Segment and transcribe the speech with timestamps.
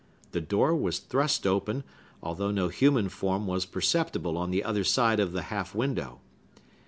[0.31, 1.83] The door was thrust open,
[2.23, 6.21] although no human form was perceptible on the other side of the half window.